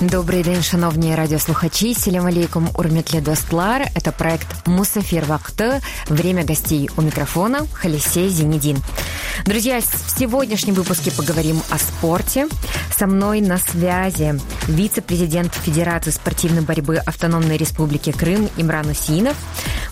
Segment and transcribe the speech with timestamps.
[0.00, 1.94] Добрий день, шановні радіослухачі.
[1.94, 3.82] Селям алейкум, урметле достлар.
[3.94, 5.80] Это проект Мусафир Вахты.
[6.08, 8.78] Время гостей у микрофона Халисей Зенедин.
[9.46, 12.48] Друзья, в сегодняшнем выпуске поговорим о спорте.
[12.96, 19.36] Со мной на связи вице-президент Федерации спортивной борьбы Автономной Республики Крым Имран Усинов.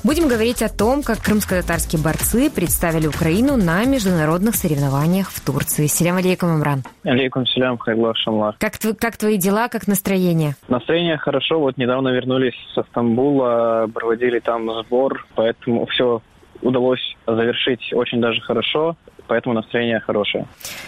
[0.04, 5.88] Будем говорить о том, как крымско-татарские борцы представили Украину на международных соревнованиях в Турции.
[5.88, 6.84] Селям алейкум, Имран.
[7.06, 8.58] Алейкум селям, хайглар шамлар.
[8.60, 10.58] Как, как твои дела, как настроение?
[10.68, 11.62] Настроение хорошо.
[11.62, 16.22] Вот недавно вернулись со Стамбула, проводили там сбор, поэтому все
[16.62, 20.46] удалось завершить очень даже хорошо поэтому настроение хорошее.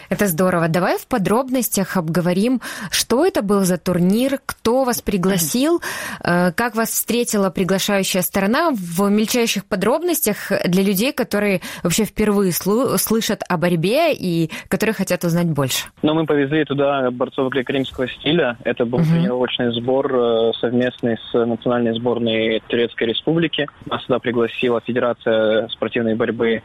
[0.09, 0.67] Это здорово.
[0.67, 2.61] Давай в подробностях обговорим,
[2.91, 5.81] что это был за турнир, кто вас пригласил,
[6.23, 13.41] э, как вас встретила приглашающая сторона в мельчайших подробностях для людей, которые вообще впервые слышат
[13.47, 15.87] о борьбе и которые хотят узнать больше.
[16.01, 18.57] Ну, мы повезли туда борцов крымского стиля.
[18.63, 19.07] Это был угу.
[19.07, 23.67] тренировочный сбор э, совместный с национальной сборной Турецкой Республики.
[23.85, 26.61] Нас сюда пригласила Федерация спортивной борьбы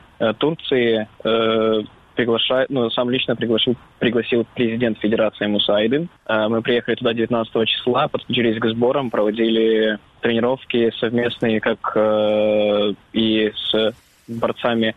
[2.20, 6.08] приглашает, ну, сам лично пригласил, пригласил президент Федерации Мусайдин.
[6.26, 13.52] Э, мы приехали туда 19 числа, подключились к сборам, проводили тренировки совместные, как э, и
[13.54, 13.94] с
[14.28, 14.94] борцами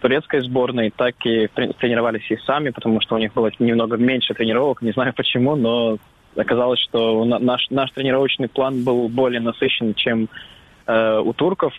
[0.00, 4.82] турецкой сборной, так и тренировались и сами, потому что у них было немного меньше тренировок,
[4.82, 5.98] не знаю почему, но
[6.36, 10.28] оказалось, что наш, наш тренировочный план был более насыщен, чем
[10.86, 11.72] э, у турков.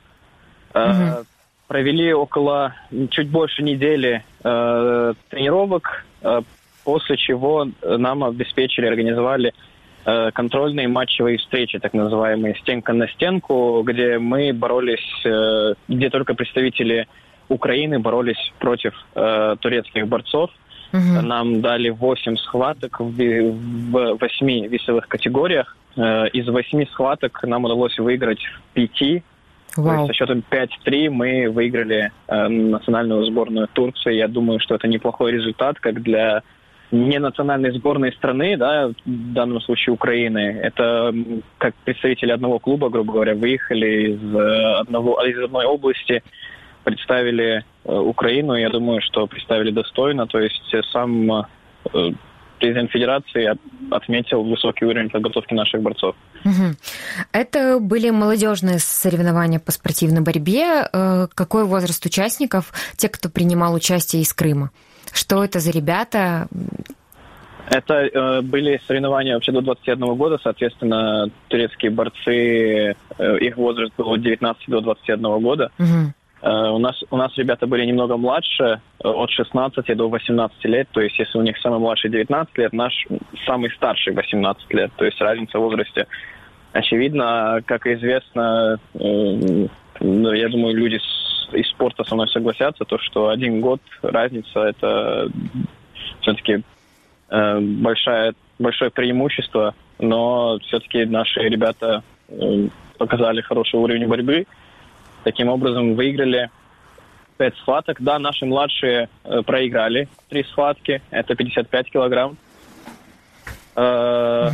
[0.74, 1.26] Mm-hmm
[1.70, 2.74] провели около
[3.12, 6.42] чуть больше недели э, тренировок, э,
[6.84, 9.54] после чего нам обеспечили, организовали
[10.04, 16.34] э, контрольные матчевые встречи, так называемые стенка на стенку, где мы боролись, э, где только
[16.34, 17.08] представители
[17.50, 20.50] Украины боролись против э, турецких борцов.
[20.92, 21.22] Угу.
[21.22, 25.78] Нам дали 8 схваток в, в 8 весовых категориях.
[25.96, 29.24] Э, из 8 схваток нам удалось выиграть в 5
[29.84, 30.08] Вау.
[30.08, 34.14] со счетом 5-3 мы выиграли э, национальную сборную Турции.
[34.14, 36.44] Я думаю, что это неплохой результат, как для
[36.92, 40.60] не национальной сборной страны, да, в данном случае Украины.
[40.64, 41.14] Это
[41.58, 46.24] как представители одного клуба, грубо говоря, выехали из, э, одного, из одной области,
[46.84, 48.56] представили э, Украину.
[48.56, 50.26] Я думаю, что представили достойно.
[50.26, 52.12] То есть сам э,
[52.60, 53.58] президент Федерации
[53.92, 56.16] отметил высокий уровень подготовки наших борцов.
[56.46, 56.76] Угу.
[57.32, 60.88] Это были молодежные соревнования по спортивной борьбе.
[60.92, 64.72] Э, какой возраст участников, те, кто принимал участие из Крыма?
[65.12, 66.48] Что это за ребята?
[67.70, 74.12] Это э, были соревнования вообще до 21 года, соответственно, турецкие борцы, э, их возраст был
[74.14, 75.72] от 19 до 21 года.
[75.78, 76.14] Угу.
[76.42, 80.88] Э, у нас, у нас ребята были немного младше, э, от 16 до 18 лет.
[80.92, 83.08] То есть, если у них самый младший 19 лет, наш
[83.46, 84.92] самый старший 18 лет.
[84.96, 86.08] То есть, разница в возрасте
[86.72, 87.62] очевидно.
[87.66, 89.68] Как известно, э,
[90.00, 91.00] ну, я думаю, люди
[91.52, 95.30] из спорта со мной согласятся, то, что один год разница– это
[96.22, 96.62] все-таки
[97.28, 99.74] большая, большое преимущество.
[99.98, 102.04] Но все-таки наши ребята
[103.00, 104.46] показали хороший уровень борьбы–
[105.24, 106.50] Таким образом, выиграли
[107.38, 108.02] пять схваток.
[108.02, 111.02] Да, наши младшие э, проиграли три схватки.
[111.10, 112.38] Это 55 килограмм,
[113.76, 114.50] э,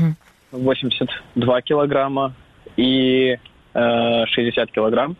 [0.52, 2.34] 82 килограмма
[2.78, 3.38] и
[3.74, 5.18] э, 60 килограмм.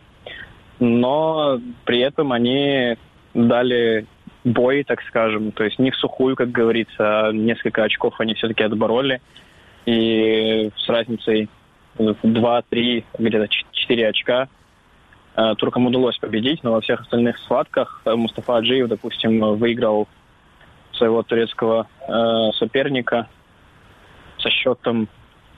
[0.78, 2.96] Но при этом они
[3.34, 4.06] дали
[4.44, 5.50] бой, так скажем.
[5.52, 9.20] То есть не в сухую, как говорится, а несколько очков они все-таки отбороли.
[9.86, 11.48] И с разницей
[11.98, 14.48] 2-3, где-то 4 очка
[15.58, 20.08] туркам удалось победить, но во всех остальных схватках э, Мустафа Аджиев, допустим, выиграл
[20.92, 23.28] своего турецкого э, соперника
[24.38, 25.08] со счетом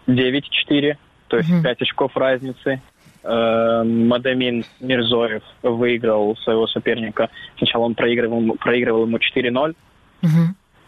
[0.09, 0.97] 9-4,
[1.29, 1.63] то есть mm-hmm.
[1.63, 2.83] 5 очков разницы.
[3.23, 7.31] Э, Мадамин Мирзоев выиграл своего соперника.
[7.59, 9.77] Сначала он проигрывал, проигрывал ему 4-0,
[10.23, 10.27] mm-hmm.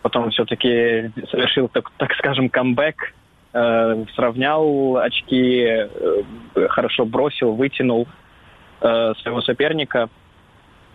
[0.02, 3.14] потом все-таки совершил, так, так скажем, камбэк,
[3.52, 6.22] э, сравнял очки, э,
[6.70, 8.08] хорошо бросил, вытянул
[8.80, 10.08] э, своего соперника,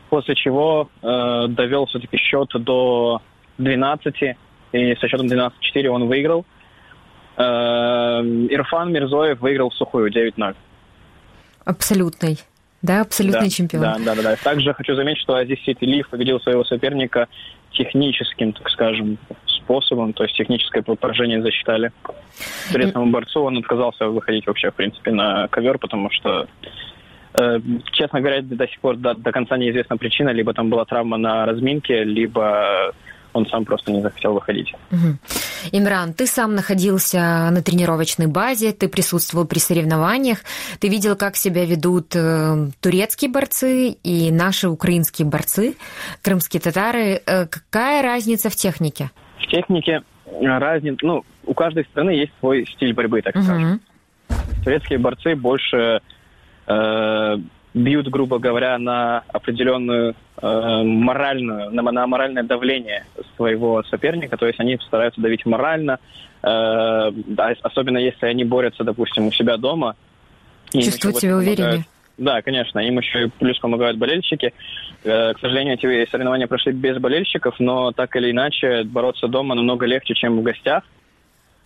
[0.09, 3.21] после чего э, довел все-таки счет до
[3.57, 4.15] 12,
[4.71, 6.45] и со счетом 12-4 он выиграл.
[7.37, 10.55] Э, Ирфан Мирзоев выиграл в сухую 9-0.
[11.65, 12.39] Абсолютный.
[12.81, 13.81] Да, абсолютный да, чемпион.
[13.81, 14.35] Да, да, да, да.
[14.35, 17.27] Также хочу заметить, что Азиз Ситилиев победил своего соперника
[17.71, 19.17] техническим, так скажем,
[19.47, 21.91] способом, то есть техническое поражение засчитали
[22.71, 23.41] турецкому борцу.
[23.41, 26.47] Он отказался выходить вообще, в принципе, на ковер, потому что
[27.91, 30.29] честно говоря, до сих пор до, до конца неизвестна причина.
[30.29, 32.93] Либо там была травма на разминке, либо
[33.35, 34.73] он сам просто не захотел выходить.
[34.91, 35.17] Угу.
[35.73, 40.39] Имран, ты сам находился на тренировочной базе, ты присутствовал при соревнованиях,
[40.79, 45.75] ты видел, как себя ведут э, турецкие борцы и наши украинские борцы,
[46.21, 47.21] крымские татары.
[47.25, 49.11] Э, какая разница в технике?
[49.37, 50.01] В технике
[50.41, 53.43] разница, ну, у каждой страны есть свой стиль борьбы, так угу.
[53.43, 53.81] скажем.
[54.63, 55.99] Турецкие борцы больше
[56.67, 57.37] э,
[57.73, 64.59] бьют, грубо говоря, на определенную э, моральную, на, на моральное давление своего соперника, то есть
[64.59, 65.99] они стараются давить морально,
[66.41, 69.95] э, да, особенно если они борются, допустим, у себя дома.
[70.71, 71.85] Чувствуют себя увереннее.
[72.17, 74.53] Да, конечно, им еще и плюс помогают болельщики.
[75.03, 79.85] Э, к сожалению, эти соревнования прошли без болельщиков, но так или иначе бороться дома намного
[79.85, 80.83] легче, чем в гостях.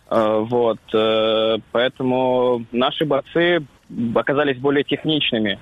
[0.09, 3.59] Э, вот, э, поэтому наши борцы
[4.15, 5.59] оказались более техничными,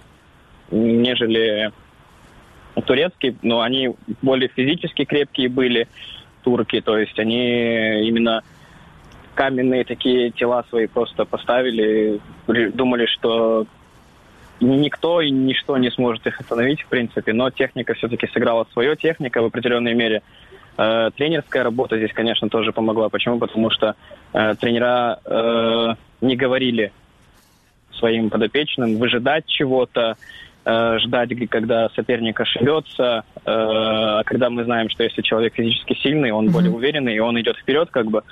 [0.71, 1.71] нежели
[2.85, 5.88] турецкие, но они более физически крепкие были,
[6.44, 8.44] турки, то есть они именно
[9.35, 13.68] каменные такие тела свои просто поставили, думали, что
[14.59, 19.41] никто и ничто не сможет их остановить, в принципе, но техника все-таки сыграла свое, техника
[19.41, 20.21] в определенной мере.
[20.77, 23.09] Э, тренерская работа здесь, конечно, тоже помогла.
[23.09, 23.39] Почему?
[23.39, 23.95] Потому что
[24.33, 26.91] э, тренера э, не говорили
[27.98, 30.16] своим подопечным выжидать чего-то,
[30.66, 33.24] э, ждать, когда соперник ошибется.
[33.46, 36.52] Э, когда мы знаем, что если человек физически сильный, он mm-hmm.
[36.52, 38.24] более уверенный, и он идет вперед, как бы,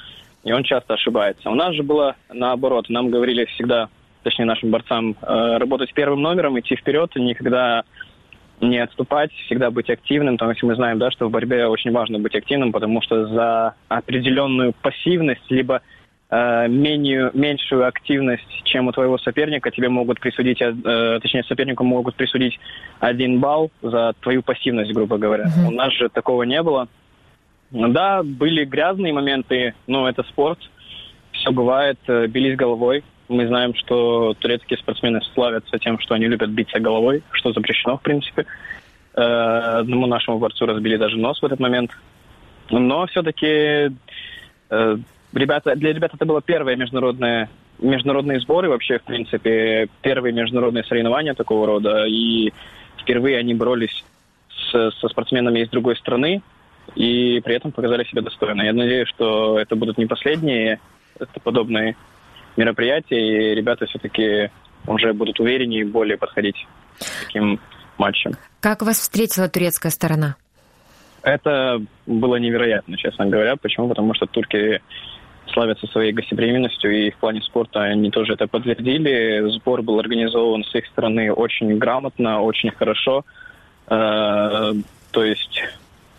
[0.43, 1.49] и он часто ошибается.
[1.49, 2.89] У нас же было наоборот.
[2.89, 3.89] Нам говорили всегда,
[4.23, 7.83] точнее нашим борцам, э, работать первым номером, идти вперед, никогда
[8.61, 10.37] не отступать, всегда быть активным.
[10.37, 13.75] Там, если мы знаем, да, что в борьбе очень важно быть активным, потому что за
[13.89, 15.81] определенную пассивность, либо
[16.29, 22.15] э, менее, меньшую активность, чем у твоего соперника, тебе могут присудить, э, точнее, сопернику могут
[22.15, 22.59] присудить
[22.99, 25.45] один балл за твою пассивность, грубо говоря.
[25.45, 25.67] Mm-hmm.
[25.67, 26.87] У нас же такого не было.
[27.71, 30.59] Да, были грязные моменты, но это спорт,
[31.31, 36.49] все бывает, э, бились головой, мы знаем, что турецкие спортсмены славятся тем, что они любят
[36.49, 38.45] биться головой, что запрещено, в принципе.
[39.15, 41.91] Э, одному нашему борцу разбили даже нос в этот момент.
[42.69, 43.91] Но все-таки
[44.69, 44.97] э,
[45.39, 47.49] ребята, для ребят это было первое международное
[47.79, 52.05] международные сборы вообще, в принципе, первые международные соревнования такого рода.
[52.05, 52.53] И
[53.01, 54.05] впервые они боролись
[54.49, 56.41] с, со спортсменами из другой страны
[56.95, 58.61] и при этом показали себя достойно.
[58.61, 60.79] Я надеюсь, что это будут не последние
[61.43, 61.95] подобные
[62.57, 64.51] мероприятия, и ребята все-таки
[64.87, 66.67] уже будут увереннее и более подходить
[66.99, 67.59] к таким
[67.97, 68.33] матчам.
[68.61, 70.35] Как вас встретила турецкая сторона?
[71.23, 73.55] Это было невероятно, честно говоря.
[73.55, 73.89] Почему?
[73.89, 74.81] Потому что турки
[75.55, 79.49] славятся своей гостеприимностью, и в плане спорта они тоже это подтвердили.
[79.51, 83.23] Сбор был организован с их стороны очень грамотно, очень хорошо.
[83.87, 84.73] Э,
[85.11, 85.63] то есть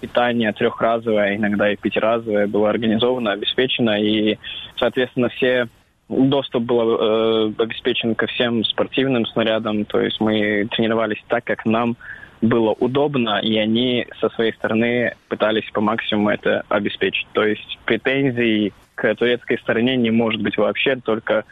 [0.00, 4.38] питание трехразовое, иногда и пятиразовое было организовано, обеспечено, и,
[4.78, 5.68] соответственно, все
[6.08, 11.96] доступ был э, обеспечен ко всем спортивным снарядам, то есть мы тренировались так, как нам
[12.40, 17.26] было удобно, и они со своей стороны пытались по максимуму это обеспечить.
[17.32, 21.44] То есть претензий к турецкой стороне не может быть вообще, только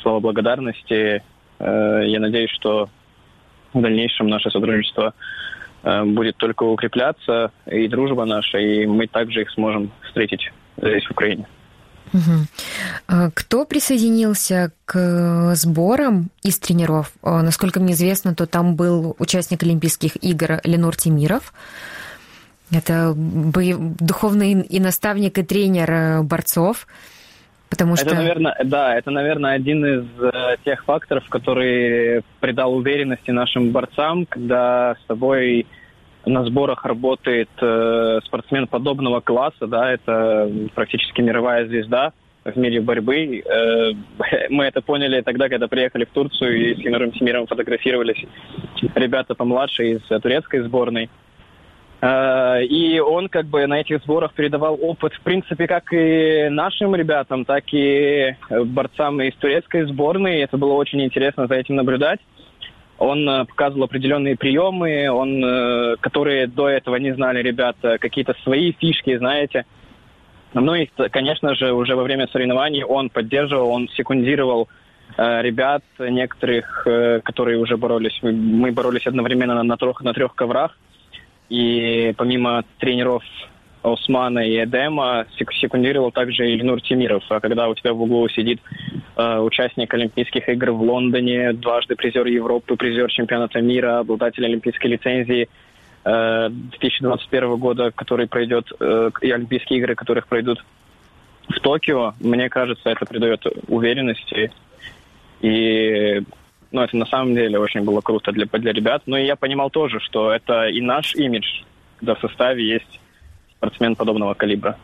[0.00, 1.22] слова благодарности.
[1.58, 2.88] Э, я надеюсь, что
[3.74, 5.12] в дальнейшем наше сотрудничество
[5.82, 11.10] э, будет только укрепляться, и дружба наша, и мы также их сможем встретить здесь, в
[11.10, 11.46] Украине.
[12.12, 13.30] Угу.
[13.34, 17.12] Кто присоединился к сборам из тренеров?
[17.22, 21.52] А, насколько мне известно, то там был участник Олимпийских игр Ленур Тимиров.
[22.72, 26.86] Это духовный и наставник, и тренер э, борцов.
[27.68, 28.06] Потому что...
[28.06, 34.26] Это, наверное, да, это, наверное, один из э, тех факторов, который придал уверенности нашим борцам,
[34.26, 35.66] когда с тобой
[36.24, 42.12] на сборах работает э, спортсмен подобного класса, да, это практически мировая звезда
[42.44, 43.42] в мире борьбы.
[43.44, 43.92] Э,
[44.50, 48.24] мы это поняли тогда, когда приехали в Турцию и с Ленаром Семиром фотографировались
[48.94, 51.10] ребята помладше из турецкой сборной.
[52.04, 56.94] Э, и он как бы на этих сборах передавал опыт, в принципе, как и нашим
[56.94, 60.40] ребятам, так и борцам из турецкой сборной.
[60.40, 62.20] Это было очень интересно за этим наблюдать.
[62.98, 68.72] Он э, показывал определенные приемы, он, э, которые до этого не знали ребята, какие-то свои
[68.72, 69.64] фишки, знаете.
[70.52, 74.68] Ну и, конечно же, уже во время соревнований он поддерживал, он секундировал
[75.16, 78.18] э, ребят некоторых, э, которые уже боролись.
[78.22, 80.76] Мы, боролись одновременно на, трех, на трех коврах.
[81.48, 83.22] И помимо тренеров
[83.82, 85.26] Османа и Эдема
[85.60, 87.22] секундировал также Ильнур Тимиров.
[87.28, 88.60] А когда у тебя в углу сидит
[89.16, 95.48] э, участник Олимпийских игр в Лондоне, дважды призер Европы, призер чемпионата мира, обладатель олимпийской лицензии,
[96.04, 98.70] 2021 года, который пройдет,
[99.22, 100.62] и Олимпийские игры, которых пройдут
[101.48, 104.52] в Токио, мне кажется, это придает уверенности.
[105.40, 106.22] И
[106.74, 109.02] ну, это на самом деле очень было круто для, для ребят.
[109.06, 111.62] Но и я понимал тоже, что это и наш имидж,
[111.98, 113.00] когда в составе есть
[113.56, 114.76] спортсмен подобного калибра.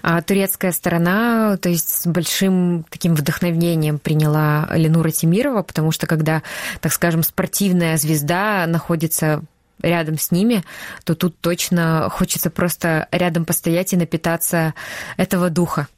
[0.00, 6.44] А турецкая сторона, то есть с большим таким вдохновением приняла Ленура Тимирова, потому что когда,
[6.80, 9.42] так скажем, спортивная звезда находится
[9.82, 10.62] рядом с ними,
[11.04, 14.72] то тут точно хочется просто рядом постоять и напитаться
[15.16, 15.88] этого духа.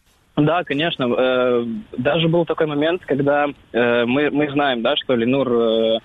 [0.40, 1.12] Да, конечно.
[1.16, 1.64] Э,
[1.96, 6.00] даже был такой момент, когда э, мы, мы знаем, да, что Ленур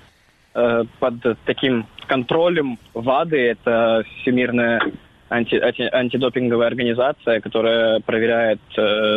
[0.54, 1.14] э, под
[1.46, 4.82] таким контролем ВАДы, это Всемирная
[5.30, 8.62] анти, анти, антидопинговая организация, которая проверяет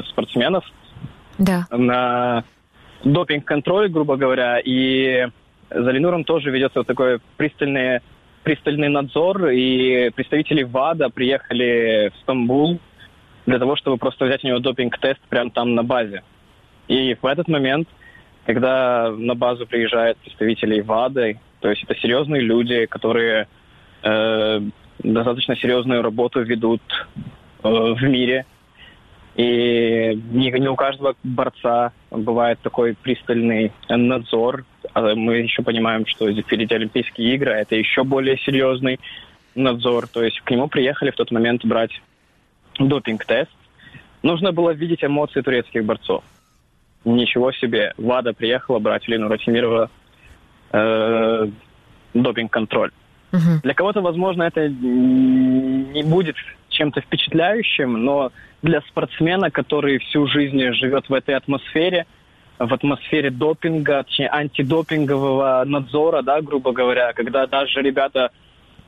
[0.08, 0.64] спортсменов
[1.38, 1.66] да.
[1.70, 2.44] на
[3.04, 5.28] допинг-контроль, грубо говоря, и
[5.70, 8.00] за Ленуром тоже ведется вот такой пристальный,
[8.42, 12.80] пристальный надзор, и представители ВАДА приехали в Стамбул
[13.48, 16.22] для того, чтобы просто взять у него допинг-тест прямо там на базе.
[16.86, 17.88] И в этот момент,
[18.44, 23.48] когда на базу приезжают представители ВАДы, то есть это серьезные люди, которые
[24.02, 24.60] э,
[24.98, 26.82] достаточно серьезную работу ведут
[27.62, 28.44] э, в мире,
[29.34, 34.64] и не, не у каждого борца бывает такой пристальный надзор.
[34.92, 39.00] А мы еще понимаем, что впереди Олимпийские игры, это еще более серьезный
[39.54, 40.06] надзор.
[40.08, 41.92] То есть к нему приехали в тот момент брать
[42.78, 43.50] допинг-тест.
[44.22, 46.24] Нужно было видеть эмоции турецких борцов.
[47.04, 47.92] Ничего себе.
[47.96, 49.90] Влада приехала брать Лину Ратимирова
[50.72, 51.48] э,
[52.14, 52.90] допинг-контроль.
[53.32, 53.60] Угу.
[53.62, 56.36] Для кого-то, возможно, это не будет
[56.68, 58.32] чем-то впечатляющим, но
[58.62, 62.06] для спортсмена, который всю жизнь живет в этой атмосфере,
[62.58, 68.30] в атмосфере допинга, точнее, антидопингового надзора, да, грубо говоря, когда даже ребята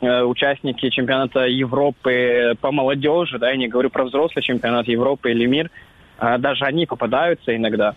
[0.00, 5.70] участники чемпионата Европы по молодежи, да, я не говорю про взрослый чемпионат Европы или мир,
[6.18, 7.94] а даже они попадаются иногда,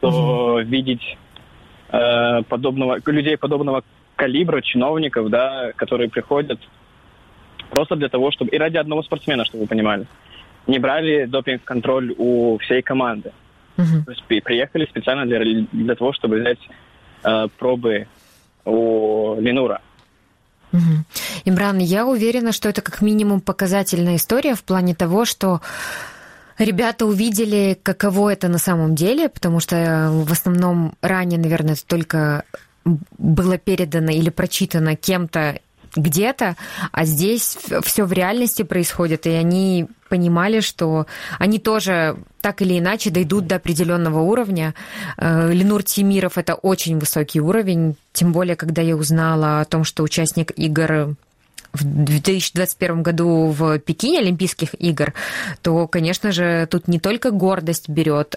[0.00, 0.64] то mm-hmm.
[0.64, 1.18] видеть
[1.90, 3.82] э, подобного, людей подобного
[4.16, 6.60] калибра, чиновников, да, которые приходят
[7.70, 8.50] просто для того, чтобы...
[8.50, 10.06] И ради одного спортсмена, чтобы вы понимали.
[10.66, 13.32] Не брали допинг-контроль у всей команды.
[13.76, 14.04] Mm-hmm.
[14.04, 16.58] То есть приехали специально для, для того, чтобы взять
[17.24, 18.06] э, пробы
[18.64, 19.80] у Ленура.
[20.72, 21.04] Угу.
[21.44, 25.60] Имран, я уверена, что это как минимум показательная история в плане того, что
[26.58, 32.44] ребята увидели, каково это на самом деле, потому что в основном ранее, наверное, это только
[32.84, 35.60] было передано или прочитано кем-то
[35.94, 36.56] где-то,
[36.90, 41.06] а здесь все в реальности происходит, и они понимали, что
[41.38, 44.74] они тоже так или иначе дойдут до определенного уровня.
[45.16, 50.02] Э, Ленур Тимиров это очень высокий уровень, тем более, когда я узнала о том, что
[50.02, 51.16] участник игр
[51.72, 55.14] в 2021 году в Пекине Олимпийских игр,
[55.62, 58.36] то, конечно же, тут не только гордость берет,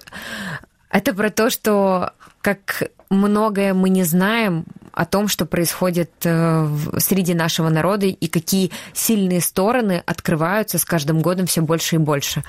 [0.89, 7.33] это про то, что как многое мы не знаем о том, что происходит э, среди
[7.33, 12.43] нашего народа и какие сильные стороны открываются с каждым годом все больше и больше.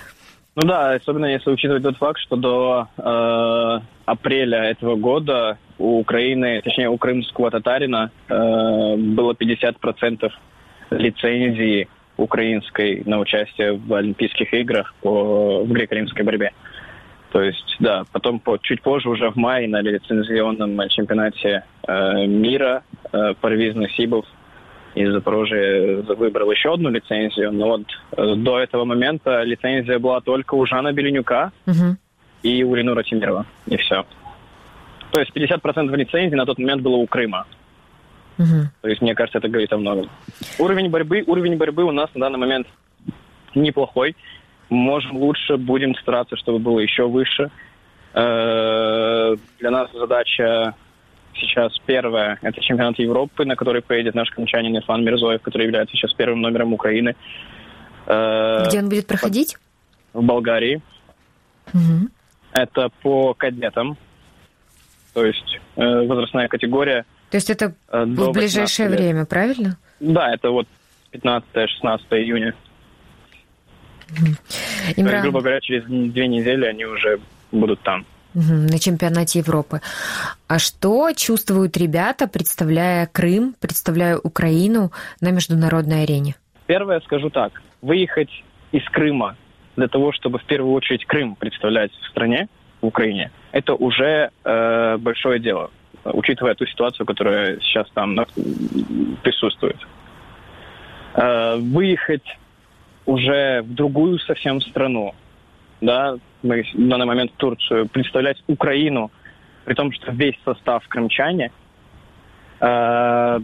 [0.54, 6.62] Ну да, особенно если учитывать тот факт, что до э, апреля этого года у Украины,
[6.62, 8.34] точнее у крымского татарина э,
[8.96, 10.30] было 50%
[10.90, 16.52] лицензии украинской на участие в Олимпийских играх по, в греко-римской борьбе.
[17.36, 22.82] То есть, да, потом по, чуть позже, уже в мае, на лицензионном чемпионате э, мира
[23.12, 24.24] э, Парвиз Сибов
[24.94, 27.82] из Запорожья выбрал еще одну лицензию, но вот
[28.16, 31.98] э, до этого момента лицензия была только у Жана Беленюка угу.
[32.42, 34.06] и у Ленура Тимирова, и все.
[35.10, 37.46] То есть 50% лицензии на тот момент было у Крыма.
[38.38, 38.70] Угу.
[38.80, 40.08] То есть, мне кажется, это говорит о многом.
[40.58, 42.66] Уровень борьбы, уровень борьбы у нас на данный момент
[43.54, 44.16] неплохой
[44.68, 47.50] можем лучше, будем стараться, чтобы было еще выше.
[48.14, 50.74] Э, для нас задача
[51.34, 56.12] сейчас первая– это чемпионат Европы, на который поедет наш камчанин Ифан Мирзоев, который является сейчас
[56.14, 57.14] первым номером Украины.
[58.06, 59.56] Э, Где он будет проходить?
[60.12, 60.80] В Болгарии.
[61.74, 62.08] Угу.
[62.52, 63.98] Это по кадетам,
[65.12, 67.04] то есть э, возрастная категория.
[67.30, 69.76] То есть это в ближайшее время, правильно?
[70.00, 70.66] Да, это вот
[71.12, 71.42] 15-16
[72.12, 72.54] июня.
[74.10, 74.36] Имран...
[74.94, 77.18] То есть, грубо говоря, через две недели они уже
[77.52, 78.04] будут там.
[78.34, 79.80] На чемпионате Европы.
[80.46, 86.34] А что чувствуют ребята, представляя Крым, представляя Украину на международной арене?
[86.66, 87.62] Первое скажу так.
[87.80, 88.30] Выехать
[88.72, 89.36] из Крыма
[89.76, 92.48] для того, чтобы в первую очередь Крым представлять в стране,
[92.82, 95.70] в Украине, это уже э, большое дело,
[96.04, 98.16] учитывая ту ситуацию, которая сейчас там
[99.22, 99.78] присутствует.
[101.16, 102.38] э, выехать
[103.06, 105.14] уже в другую совсем страну,
[105.80, 109.10] да, мы в данный момент Турцию, представлять Украину,
[109.64, 111.50] при том, что весь состав крымчане,
[112.60, 113.40] э,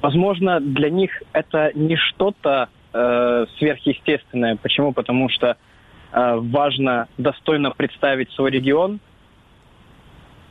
[0.00, 4.56] возможно, для них это не что-то э, сверхъестественное.
[4.56, 4.92] Почему?
[4.92, 5.56] Потому что
[6.12, 9.00] э, важно достойно представить свой регион,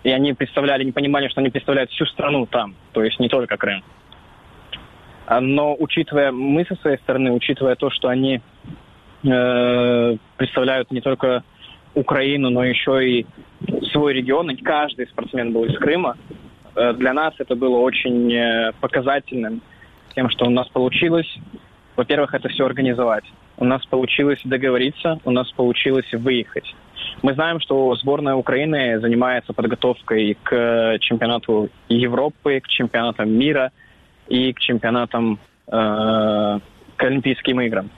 [0.03, 3.57] и они представляли, не понимали, что они представляют всю страну там, то есть не только
[3.57, 3.83] Крым.
[5.39, 8.41] Но учитывая, мы со своей стороны, учитывая то, что они
[9.23, 11.43] э, представляют не только
[11.93, 13.25] Украину, но еще и
[13.91, 16.17] свой регион, и каждый спортсмен был из Крыма,
[16.75, 19.61] э, для нас это было очень э, показательным,
[20.15, 21.33] тем, что у нас получилось,
[21.95, 23.23] во-первых, это все организовать.
[23.57, 26.75] У нас получилось договориться, у нас получилось выехать.
[27.21, 33.71] Мы знаем, что сборная Украины занимается подготовкой к чемпионату Европы, к чемпионатам мира
[34.31, 36.59] и к чемпионатам, э,
[36.95, 37.89] к Олимпийским играм.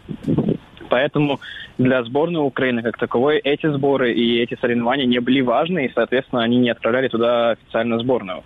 [0.90, 1.40] Поэтому
[1.78, 6.44] для сборной Украины как таковой эти сборы и эти соревнования не были важны, и, соответственно,
[6.44, 8.44] они не отправляли туда официально сборную.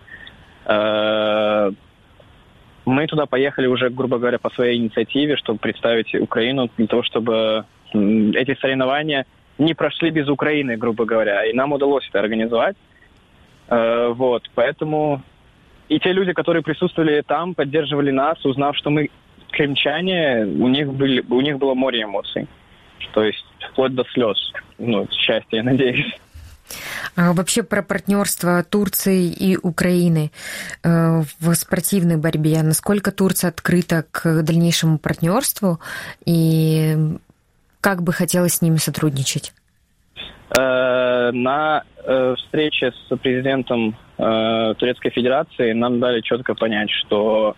[0.65, 1.71] Э,
[2.85, 7.65] мы туда поехали уже, грубо говоря, по своей инициативе, чтобы представить Украину, для того, чтобы
[7.93, 9.25] эти соревнования
[9.57, 11.45] не прошли без Украины, грубо говоря.
[11.45, 12.75] И нам удалось это организовать.
[13.69, 15.21] Э, вот, поэтому
[15.89, 19.09] и те люди, которые присутствовали там, поддерживали нас, узнав, что мы
[19.51, 22.47] крымчане, у них, были, у них было море эмоций.
[23.13, 24.37] То есть вплоть до слез.
[24.77, 26.13] Ну, счастья, я надеюсь.
[27.15, 30.31] А вообще про партнерство Турции и Украины
[30.83, 32.61] э, в спортивной борьбе.
[32.61, 35.79] Насколько Турция открыта к дальнейшему партнерству
[36.25, 36.95] и
[37.79, 39.53] как бы хотелось с ними сотрудничать?
[40.57, 47.55] Э, на э, встрече с президентом Турецкой Федерации нам дали четко понять, что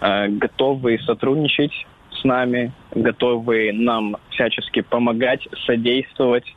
[0.00, 6.56] готовы сотрудничать с нами, готовы нам всячески помогать, содействовать.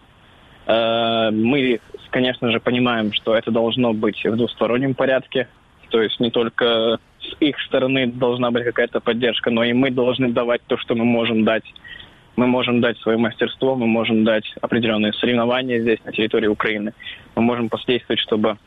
[0.65, 5.47] Мы, конечно же, понимаем, что это должно быть в двустороннем порядке.
[5.91, 10.29] То есть не только с их стороны должна быть какая-то поддержка, но и мы должны
[10.29, 11.63] давать то, что мы можем дать.
[12.35, 16.93] Мы можем дать свое мастерство, мы можем дать определенные соревнования здесь, на территории Украины.
[17.35, 18.57] Мы можем посодействовать, чтобы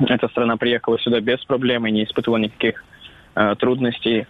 [0.00, 2.84] эта страна приехала сюда без проблем и не испытывала никаких
[3.34, 4.26] э, трудностей.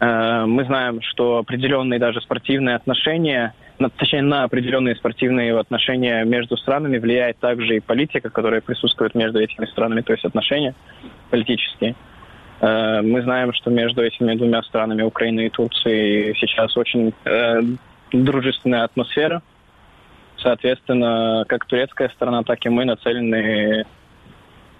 [0.00, 6.56] Э, мы знаем, что определенные даже спортивные отношения, на, точнее, на определенные спортивные отношения между
[6.56, 10.74] странами влияет также и политика, которая присутствует между этими странами, то есть отношения
[11.30, 11.92] политические.
[11.92, 12.15] Э,
[12.60, 17.60] мы знаем, что между этими двумя странами, Украиной и Турцией, сейчас очень э,
[18.12, 19.42] дружественная атмосфера.
[20.38, 23.84] Соответственно, как турецкая сторона, так и мы нацелены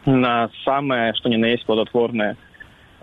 [0.05, 2.37] на самое, что ни на есть, плодотворное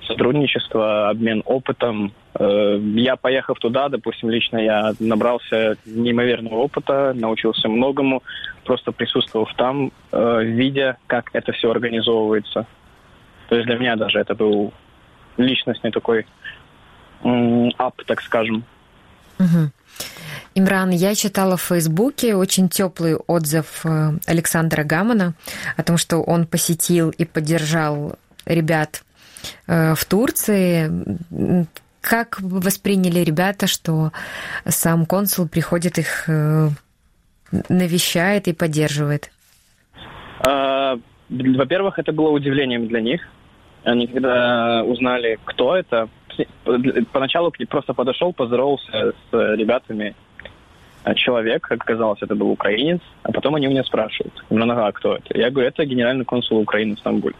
[0.07, 2.11] сотрудничество, обмен опытом.
[2.37, 8.23] Э, я, поехав туда, допустим, лично я набрался неимоверного опыта, научился многому,
[8.65, 12.65] просто присутствовав там, э, видя, как это все организовывается.
[13.53, 14.73] То есть для меня даже это был
[15.37, 16.25] личностный такой
[17.21, 18.63] ап, так скажем.
[19.37, 19.69] Угу.
[20.55, 25.35] Имран, я читала в Фейсбуке очень теплый отзыв э, Александра Гамана
[25.77, 28.15] о том, что он посетил и поддержал
[28.47, 29.03] ребят
[29.67, 30.89] э, в Турции.
[32.01, 34.13] Как восприняли ребята, что
[34.65, 36.69] сам консул приходит их э,
[37.69, 39.29] навещает и поддерживает?
[40.39, 40.97] А,
[41.29, 43.21] во-первых, это было удивлением для них.
[43.83, 46.07] Они когда узнали, кто это,
[47.11, 50.15] поначалу к ней просто подошел, поздоровался с ребятами.
[51.15, 55.15] Человек, как оказалось, это был украинец, а потом они у меня спрашивают, ну, а кто
[55.15, 55.37] это?
[55.37, 57.35] Я говорю, это генеральный консул Украины в Стамбуле.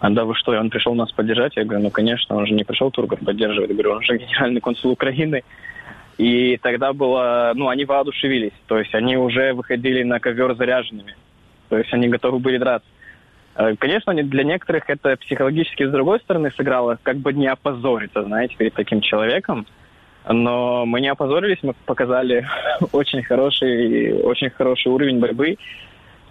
[0.00, 1.56] А да вы что, он пришел нас поддержать?
[1.56, 3.68] Я говорю, ну, конечно, он же не пришел турков поддерживать.
[3.68, 5.42] Я говорю, он же генеральный консул Украины.
[6.16, 8.52] И тогда было, ну, они воодушевились.
[8.68, 11.14] То есть они уже выходили на ковер заряженными.
[11.68, 12.88] То есть они готовы были драться.
[13.58, 18.54] Э, конечно, для некоторых это психологически с другой стороны сыграло, как бы не опозориться, знаете,
[18.56, 19.66] перед таким человеком.
[20.28, 22.46] Но мы не опозорились, мы показали
[22.92, 25.56] очень хороший, очень хороший уровень борьбы.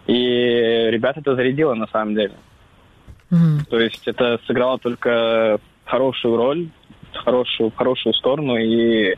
[0.07, 2.33] И ребят это зарядило на самом деле.
[3.29, 3.69] Mm-hmm.
[3.69, 6.69] То есть это сыграло только хорошую роль,
[7.11, 8.55] хорошую, хорошую сторону.
[8.55, 9.15] И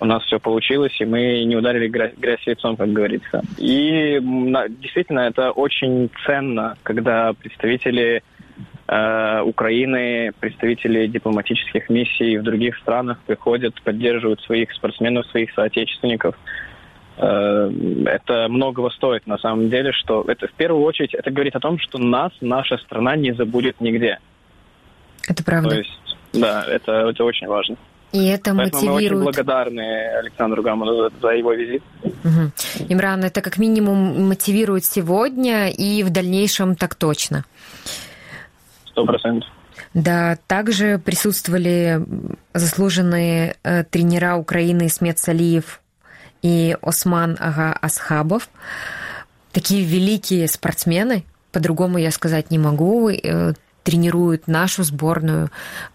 [0.00, 3.42] у нас все получилось, и мы не ударили грязь, грязь лицом, как говорится.
[3.58, 4.18] И
[4.80, 8.22] действительно, это очень ценно, когда представители
[8.86, 16.36] э, Украины, представители дипломатических миссий в других странах приходят, поддерживают своих спортсменов, своих соотечественников.
[17.16, 17.70] Э,
[18.06, 21.78] это многого стоит на самом деле, что это в первую очередь это говорит о том,
[21.78, 24.18] что нас наша страна не забудет нигде.
[25.28, 25.70] Это правда.
[25.70, 27.76] То есть, да, это, это очень важно.
[28.14, 29.12] И это Поэтому мотивирует...
[29.12, 31.82] мы очень благодарны Александру Гаману за его визит.
[32.04, 32.86] Угу.
[32.90, 37.44] Имран, это как минимум мотивирует сегодня и в дальнейшем так точно.
[38.86, 39.50] Сто процентов.
[39.94, 42.04] Да, также присутствовали
[42.52, 45.80] заслуженные э, тренера Украины Смет Салиев
[46.40, 48.48] и Осман Ага Асхабов.
[49.50, 55.50] Такие великие спортсмены, по-другому я сказать не могу, э, тренируют нашу сборную,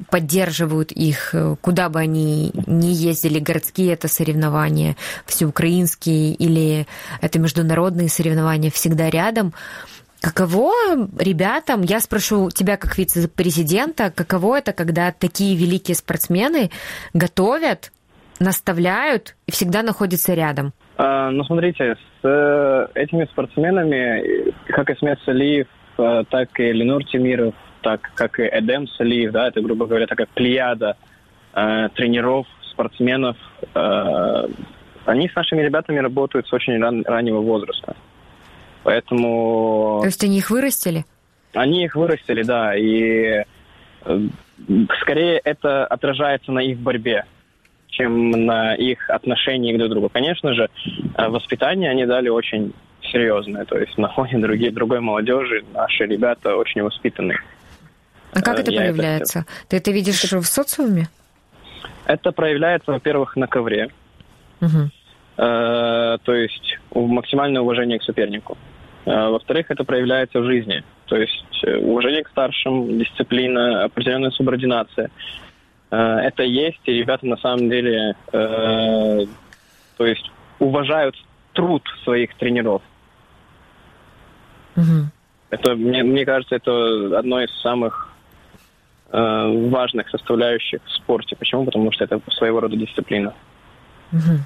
[0.09, 6.85] поддерживают их, э, куда бы они ни ездили, городские это соревнования, всеукраинские или
[7.19, 9.53] это международные соревнования, всегда рядом.
[10.21, 10.73] Каково
[11.17, 16.71] ребятам, я спрошу тебя как вице-президента, каково это, когда такие великие спортсмены
[17.13, 17.91] готовят,
[18.39, 20.73] наставляют и всегда находятся рядом?
[20.97, 27.05] А, ну, смотрите, с э, этими спортсменами, как и Смет Салиев, э, так и Ленур
[27.05, 30.97] Тимиров, так как и Эдем Салиев, да, это, грубо говоря, такая плеяда
[31.53, 33.37] э, тренеров, спортсменов.
[33.73, 34.47] Э,
[35.05, 37.95] они с нашими ребятами работают с очень ран, раннего возраста.
[38.83, 39.99] Поэтому...
[40.01, 41.05] То есть они их вырастили?
[41.53, 43.43] Они их вырастили, да, и
[44.05, 44.19] э,
[45.01, 47.25] скорее это отражается на их борьбе,
[47.87, 50.09] чем на их отношении друг к другу.
[50.09, 50.69] Конечно же,
[51.17, 52.73] э, воспитание они дали очень
[53.11, 57.39] серьезное, то есть на фоне других, другой молодежи наши ребята очень воспитанные.
[58.33, 59.39] А как это Я проявляется?
[59.39, 59.47] это...
[59.69, 61.09] Ты это видишь в социуме?
[62.05, 63.89] Это проявляется, во-первых, на ковре.
[64.61, 64.89] Угу.
[65.37, 68.57] Э, то есть максимальное уважение к сопернику.
[69.05, 70.83] Э, во-вторых, это проявляется в жизни.
[71.05, 75.09] То есть э, уважение к старшим, дисциплина, определенная субординация.
[75.91, 79.25] Э, это есть, и ребята на самом деле э,
[79.97, 81.15] то есть уважают
[81.53, 82.81] труд своих тренеров.
[84.75, 85.09] Угу.
[85.51, 88.08] Это, мне, мне кажется, это одно из самых Э,
[89.11, 91.35] важных составляющих в спорте.
[91.35, 91.65] Почему?
[91.65, 93.33] Потому что это своего рода дисциплина.
[94.11, 94.39] Угу.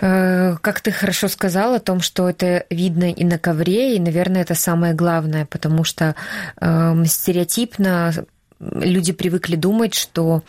[0.00, 4.54] Как ты хорошо сказал о том, что это видно и на ковре, и, наверное, это
[4.54, 6.14] самое главное, потому что
[6.60, 8.12] э, стереотипно
[8.60, 10.42] люди привыкли думать, что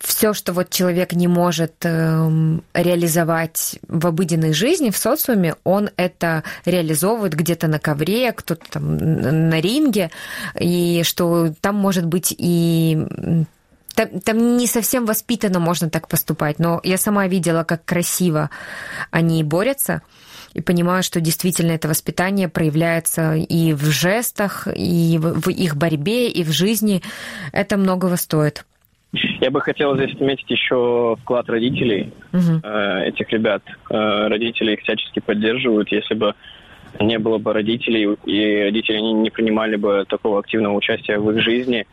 [0.00, 6.42] все, что вот человек не может э, реализовать в обыденной жизни, в социуме, он это
[6.64, 10.10] реализовывает где-то на ковре, кто-то там на ринге,
[10.58, 12.98] и что там может быть и
[13.94, 18.48] там, там не совсем воспитанно можно так поступать, но я сама видела, как красиво
[19.10, 20.00] они борются,
[20.54, 26.42] и понимаю, что действительно это воспитание проявляется и в жестах, и в их борьбе, и
[26.42, 27.02] в жизни.
[27.52, 28.64] Это многого стоит.
[29.12, 32.60] Я бы хотел здесь отметить еще вклад родителей угу.
[32.62, 33.62] э, этих ребят.
[33.90, 35.90] Э, родители их всячески поддерживают.
[35.90, 36.34] Если бы
[37.00, 41.42] не было бы родителей, и родители не, не принимали бы такого активного участия в их
[41.42, 41.86] жизни,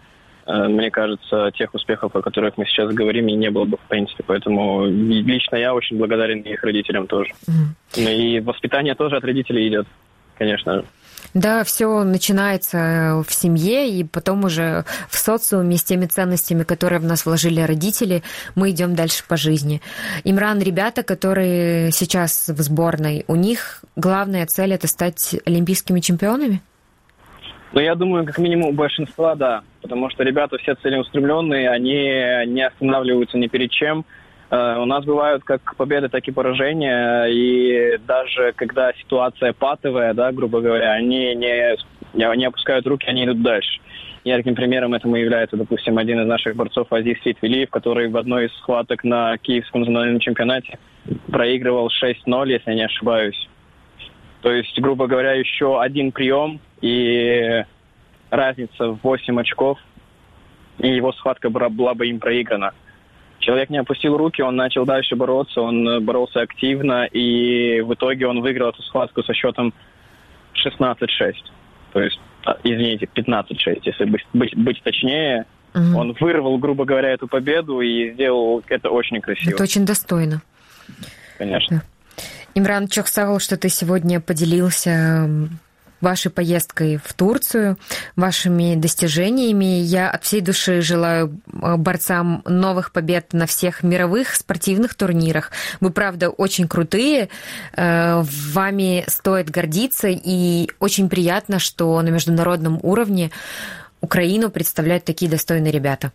[0.45, 3.87] э, мне кажется, тех успехов, о которых мы сейчас говорим, и не было бы в
[3.89, 4.23] принципе.
[4.25, 7.31] Поэтому лично я очень благодарен их родителям тоже.
[7.47, 8.01] Угу.
[8.01, 9.87] И воспитание тоже от родителей идет,
[10.37, 10.85] конечно же.
[11.33, 16.99] Да, все начинается э, в семье, и потом уже в социуме с теми ценностями, которые
[16.99, 18.23] в нас вложили родители,
[18.55, 19.81] мы идем дальше по жизни.
[20.23, 26.61] Имран, ребята, которые сейчас в сборной, у них главная цель это стать олимпийскими чемпионами?
[27.73, 29.61] Ну, я думаю, как минимум у большинства, да.
[29.81, 34.05] Потому что ребята все целеустремленные, они не останавливаются ни перед чем.
[34.49, 40.31] Э, у нас бывают как победы, так и поражения, и даже когда ситуация патовая, да,
[40.31, 41.77] грубо говоря, они не,
[42.13, 43.79] не опускают руки, они идут дальше.
[44.23, 48.53] Ярким примером этому является, допустим, один из наших борцов Азиз Ситвилиев, который в одной из
[48.57, 50.79] схваток на Киевском национальном чемпионате
[51.31, 53.47] проигрывал 6-0, если я не ошибаюсь.
[54.41, 57.63] То есть, грубо говоря, еще один прием и
[58.29, 59.79] разница в 8 очков,
[60.79, 62.73] и его схватка была бы им проиграна.
[63.47, 68.27] Человек не опустил руки, он начал дальше бороться, он э, боролся активно, и в итоге
[68.27, 69.73] он выиграл эту схватку со счетом
[70.65, 71.33] 16-6.
[71.93, 75.45] То есть, а, извините, 15-6, если быть, быть, быть точнее.
[75.73, 75.97] Угу.
[75.97, 79.53] Он вырвал, грубо говоря, эту победу и сделал это очень красиво.
[79.53, 80.41] Это очень достойно.
[81.37, 81.77] Конечно.
[82.17, 82.23] Да.
[82.53, 85.29] Имран Чохсавл, что ты сегодня поделился
[86.01, 87.77] вашей поездкой в Турцию,
[88.15, 89.81] вашими достижениями.
[89.81, 95.51] Я от всей души желаю э, борцам новых побед на всех мировых спортивных турнирах.
[95.79, 97.29] Вы, правда, очень крутые.
[97.75, 103.31] Э, вами стоит гордиться, и очень приятно, что на международном уровне
[104.01, 106.11] Украину представляют такие достойные ребята.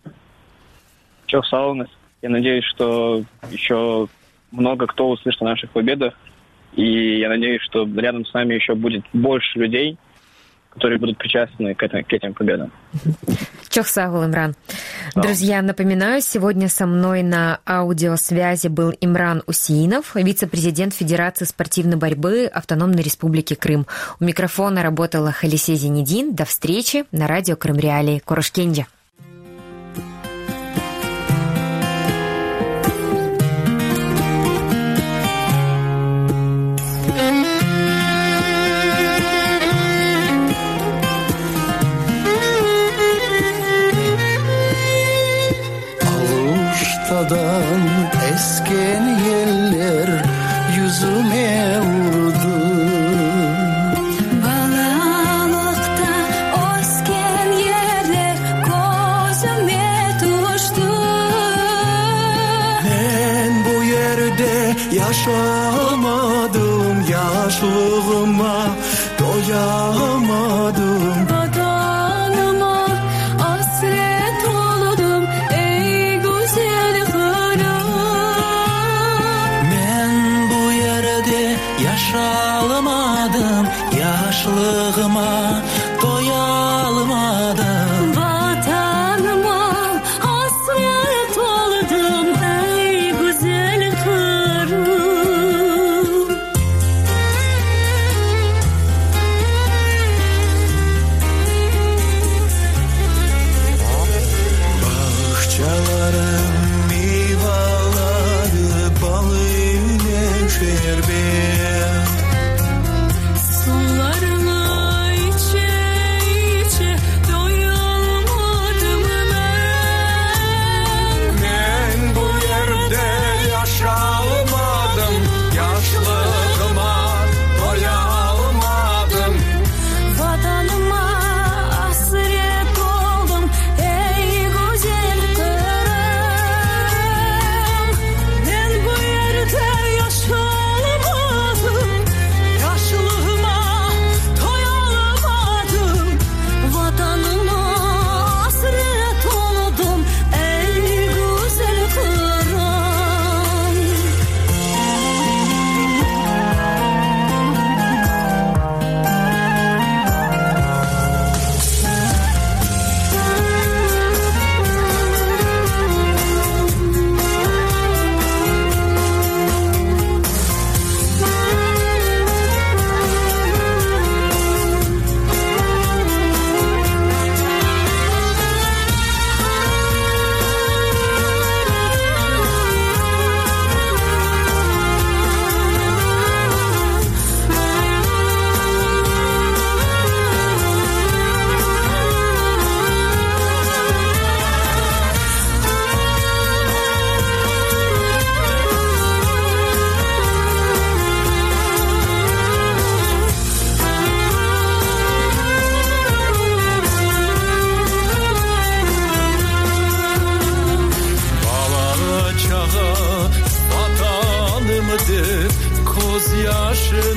[1.27, 1.89] Чё, Саунес.
[2.21, 4.07] Я надеюсь, что еще
[4.51, 6.13] много кто услышит о наших победах
[6.75, 9.97] и я надеюсь, что рядом с нами еще будет больше людей,
[10.69, 12.71] которые будут причастны к, этим, к этим победам.
[13.69, 14.55] Чохсагул Имран.
[15.15, 23.03] Друзья, напоминаю, сегодня со мной на аудиосвязи был Имран Усинов, вице-президент Федерации спортивной борьбы Автономной
[23.03, 23.85] Республики Крым.
[24.19, 26.33] У микрофона работала Халисе Зенедин.
[26.33, 28.21] До встречи на радио Крым Реалии.
[28.25, 28.85] Корошкенджи.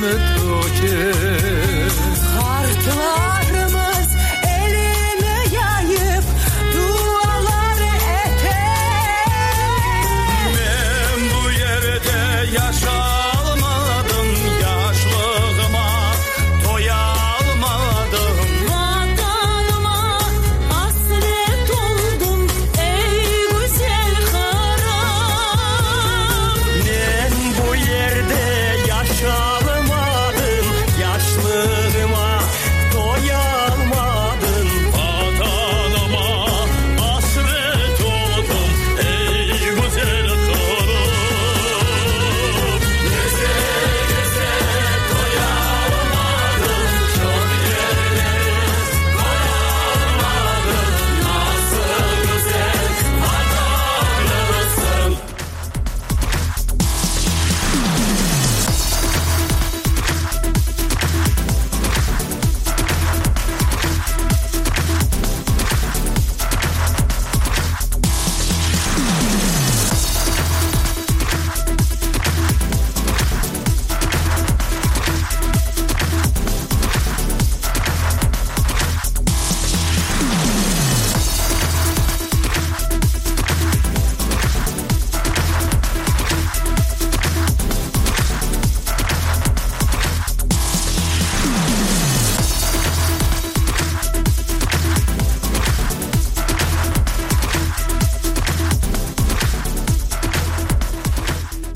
[0.07, 0.36] het